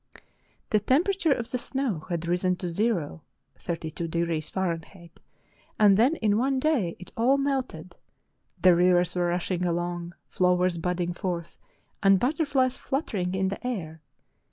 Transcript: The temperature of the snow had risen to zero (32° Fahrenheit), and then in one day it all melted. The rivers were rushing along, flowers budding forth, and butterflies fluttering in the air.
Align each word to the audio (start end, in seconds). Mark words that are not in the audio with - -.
The 0.71 0.79
temperature 0.79 1.31
of 1.31 1.51
the 1.51 1.59
snow 1.59 2.05
had 2.09 2.27
risen 2.27 2.55
to 2.55 2.67
zero 2.67 3.21
(32° 3.59 4.49
Fahrenheit), 4.51 5.19
and 5.77 5.95
then 5.95 6.15
in 6.15 6.39
one 6.39 6.59
day 6.59 6.95
it 6.97 7.11
all 7.15 7.37
melted. 7.37 7.95
The 8.59 8.75
rivers 8.75 9.13
were 9.13 9.27
rushing 9.27 9.63
along, 9.63 10.15
flowers 10.27 10.79
budding 10.79 11.13
forth, 11.13 11.59
and 12.01 12.19
butterflies 12.19 12.77
fluttering 12.77 13.35
in 13.35 13.49
the 13.49 13.63
air. 13.65 14.01